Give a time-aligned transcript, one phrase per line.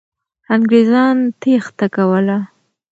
[0.53, 2.37] انګریزان تېښته کوله.